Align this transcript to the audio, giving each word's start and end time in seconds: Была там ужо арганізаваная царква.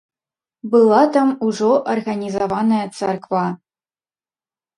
Была 0.71 1.01
там 1.17 1.29
ужо 1.47 1.69
арганізаваная 1.93 2.81
царква. 2.97 3.45